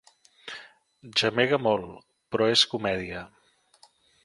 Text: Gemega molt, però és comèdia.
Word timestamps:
Gemega 1.21 1.59
molt, 1.67 1.93
però 2.33 2.49
és 2.57 2.65
comèdia. 2.75 3.23